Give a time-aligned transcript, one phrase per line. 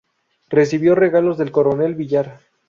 [0.49, 2.39] Recibió regalos del Coronel Villar.